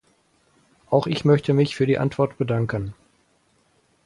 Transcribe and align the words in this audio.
Auch 0.89 1.05
ich 1.05 1.25
möchte 1.25 1.53
mich 1.53 1.75
für 1.75 1.85
die 1.85 1.99
Antwort 1.99 2.39
bedanken. 2.39 2.95